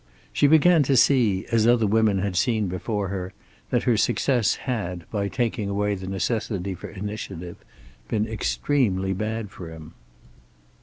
[0.33, 3.33] She began to see, as other women had seen before her,
[3.69, 7.57] that her success had, by taking away the necessity for initiative,
[8.07, 9.93] been extremely bad for him.